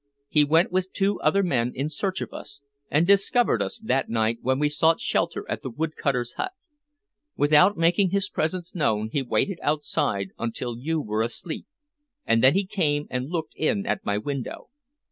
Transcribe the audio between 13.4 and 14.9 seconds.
in at my window.